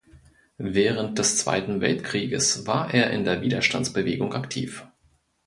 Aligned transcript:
Während 0.57 1.19
des 1.19 1.37
Zweiten 1.37 1.79
Weltkrieges 1.79 2.65
war 2.65 2.91
er 2.91 3.11
in 3.11 3.23
der 3.23 3.43
Widerstandsbewegung 3.43 4.33
aktiv. 4.33 4.87